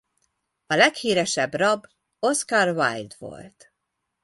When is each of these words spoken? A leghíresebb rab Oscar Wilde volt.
A 0.67 0.75
leghíresebb 0.75 1.53
rab 1.53 1.85
Oscar 2.19 2.75
Wilde 2.75 3.15
volt. 3.17 3.71